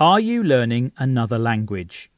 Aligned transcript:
Are 0.00 0.20
you 0.20 0.44
learning 0.44 0.92
another 0.96 1.40
language? 1.40 2.12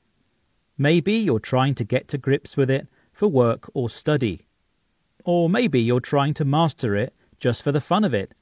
Maybe 0.76 1.14
you're 1.14 1.38
trying 1.38 1.74
to 1.76 1.84
get 1.84 2.08
to 2.08 2.18
grips 2.18 2.54
with 2.54 2.70
it 2.70 2.86
for 3.10 3.26
work 3.26 3.70
or 3.72 3.88
study. 3.88 4.48
Or 5.24 5.48
maybe 5.48 5.80
you're 5.80 6.00
trying 6.00 6.34
to 6.34 6.44
master 6.44 6.94
it 6.94 7.14
just 7.38 7.62
for 7.62 7.72
the 7.72 7.80
fun 7.80 8.04
of 8.04 8.12
it. 8.12 8.34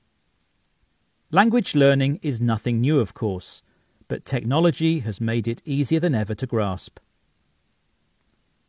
Language 1.30 1.77
learning 1.77 2.19
is 2.21 2.40
nothing 2.40 2.80
new, 2.80 2.98
of 2.98 3.14
course, 3.14 3.62
but 4.09 4.24
technology 4.24 5.01
has 5.01 5.21
made 5.21 5.46
it 5.46 5.62
easier 5.64 6.00
than 6.00 6.16
ever 6.16 6.34
to 6.34 6.46
grasp. 6.46 6.98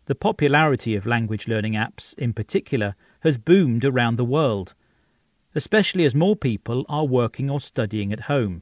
The 0.06 0.14
popularity 0.14 0.96
of 0.96 1.08
language 1.08 1.48
learning 1.48 1.74
apps, 1.74 2.14
in 2.14 2.32
particular, 2.32 2.94
has 3.22 3.40
boomed 3.40 3.86
around 3.86 4.18
the 4.18 4.24
world, 4.24 4.76
especially 5.56 6.06
as 6.06 6.14
more 6.14 6.36
people 6.36 6.86
are 6.88 7.06
working 7.06 7.50
or 7.50 7.60
studying 7.60 8.14
at 8.14 8.30
home. 8.30 8.62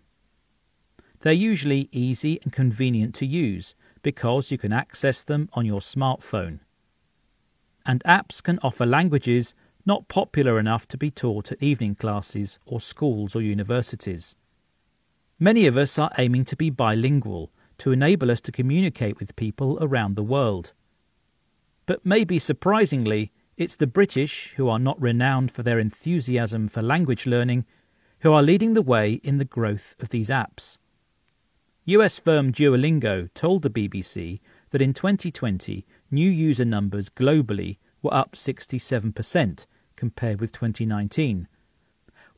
They're 1.28 1.34
usually 1.34 1.90
easy 1.92 2.40
and 2.44 2.54
convenient 2.54 3.14
to 3.16 3.26
use 3.26 3.76
because 4.02 4.50
you 4.50 4.58
can 4.58 4.72
access 4.72 5.26
them 5.26 5.50
on 5.52 5.66
your 5.66 5.82
smartphone. 5.82 6.62
And 7.86 8.02
apps 8.06 8.42
can 8.42 8.60
offer 8.64 8.86
languages 8.86 9.54
not 9.86 10.08
popular 10.08 10.58
enough 10.58 10.88
to 10.88 10.98
be 10.98 11.12
taught 11.12 11.52
at 11.52 11.62
evening 11.62 11.96
classes 11.96 12.60
or 12.66 12.80
schools 12.80 13.36
or 13.36 13.42
universities. 13.42 14.38
Many 15.38 15.68
of 15.68 15.76
us 15.76 16.00
are 16.00 16.14
aiming 16.18 16.46
to 16.46 16.56
be 16.56 16.70
bilingual 16.70 17.52
to 17.80 17.92
enable 17.92 18.32
us 18.32 18.40
to 18.40 18.54
communicate 18.54 19.20
with 19.20 19.36
people 19.36 19.78
around 19.82 20.16
the 20.16 20.24
world. 20.24 20.72
But 21.86 22.06
maybe 22.06 22.40
surprisingly, 22.40 23.34
it's 23.58 23.76
the 23.76 23.86
British, 23.86 24.54
who 24.56 24.70
are 24.70 24.80
not 24.80 25.02
renowned 25.02 25.52
for 25.52 25.62
their 25.62 25.78
enthusiasm 25.78 26.70
for 26.70 26.82
language 26.82 27.26
learning, 27.26 27.66
who 28.20 28.32
are 28.32 28.42
leading 28.42 28.76
the 28.76 28.82
way 28.82 29.16
in 29.24 29.40
the 29.40 29.44
growth 29.44 29.94
of 30.00 30.08
these 30.08 30.30
apps. 30.30 30.78
US 31.90 32.20
firm 32.20 32.52
Duolingo 32.52 33.34
told 33.34 33.62
the 33.62 33.70
BBC 33.70 34.42
that 34.72 34.82
in 34.82 34.92
2020 34.92 35.86
new 36.12 36.30
user 36.30 36.66
numbers 36.66 37.08
globally 37.10 37.78
were 38.02 38.14
up 38.14 38.34
67% 38.34 39.66
compared 39.96 40.42
with 40.42 40.52
2019, 40.52 41.48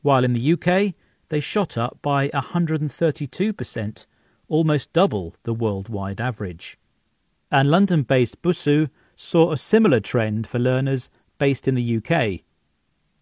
while 0.02 0.22
in 0.22 0.34
the 0.34 0.52
UK 0.52 0.94
they 1.30 1.40
shot 1.40 1.76
up 1.76 1.98
by 2.00 2.28
132%, 2.28 4.06
almost 4.46 4.92
double 4.92 5.34
the 5.42 5.52
worldwide 5.52 6.20
average. 6.20 6.78
And 7.50 7.72
London 7.72 8.04
based 8.04 8.42
Busuu 8.42 8.88
saw 9.16 9.50
a 9.50 9.58
similar 9.58 9.98
trend 9.98 10.46
for 10.46 10.60
learners 10.60 11.10
based 11.38 11.66
in 11.66 11.74
the 11.74 11.96
UK. 11.96 12.42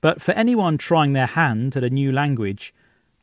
But 0.03 0.21
for 0.21 0.33
anyone 0.33 0.77
trying 0.77 1.15
their 1.15 1.25
hand 1.25 1.75
at 1.75 1.85
a 1.85 1.89
new 1.89 2.13
language, 2.13 2.75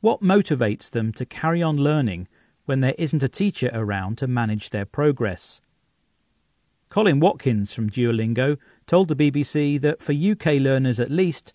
what 0.02 0.24
motivates 0.24 0.90
them 0.90 1.14
to 1.14 1.26
carry 1.26 1.62
on 1.62 1.78
learning 1.78 2.28
when 2.66 2.82
there 2.82 2.96
isn't 2.98 3.24
a 3.24 3.30
teacher 3.30 3.70
around 3.74 4.18
to 4.18 4.28
manage 4.28 4.70
their 4.70 4.86
progress. 4.86 5.62
Colin 6.90 7.20
Watkins 7.20 7.74
from 7.74 7.90
Duolingo 7.90 8.58
told 8.88 9.08
the 9.08 9.16
BBC 9.16 9.80
that 9.82 10.02
for 10.02 10.14
UK 10.14 10.62
learners 10.62 11.00
at 11.00 11.12
least, 11.12 11.54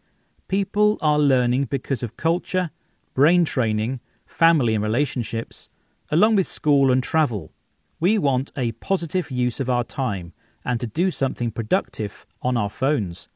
people 0.48 0.98
are 1.00 1.18
learning 1.18 1.64
because 1.64 2.02
of 2.02 2.16
culture, 2.16 2.70
brain 3.14 3.44
training, 3.44 4.00
family 4.26 4.74
and 4.74 4.84
relationships, 4.84 5.68
along 6.10 6.36
with 6.36 6.46
school 6.46 6.90
and 6.90 7.02
travel. 7.02 7.52
We 8.00 8.18
want 8.18 8.52
a 8.56 8.72
positive 8.72 9.30
use 9.30 9.60
of 9.60 9.70
our 9.70 9.84
time 9.84 10.32
and 10.64 10.80
to 10.80 10.86
do 10.86 11.10
something 11.10 11.50
productive 11.50 12.26
on 12.42 12.56
our 12.56 12.70
phones. 12.70 13.28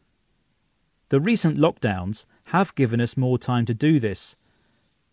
The 1.09 1.21
recent 1.21 1.59
lockdowns 1.59 2.27
have 2.47 2.75
given 2.75 3.01
us 3.01 3.17
more 3.17 3.39
time 3.39 3.67
to 3.67 3.75
do 3.75 4.01
this, 4.01 4.37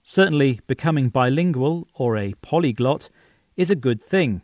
Certainly, 0.03 0.61
becoming 0.67 1.09
bilingual 1.09 1.87
or 1.93 2.17
a 2.17 2.33
polyglot 2.41 3.09
is 3.55 3.69
a 3.69 3.75
good 3.75 4.01
thing, 4.01 4.41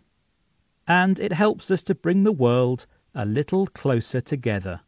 and 0.88 1.20
it 1.20 1.34
helps 1.34 1.72
us 1.72 1.84
to 1.84 1.96
bring 1.96 2.24
the 2.24 2.32
world 2.32 2.86
a 3.16 3.26
little 3.26 3.68
closer 3.68 4.22
together. 4.22 4.82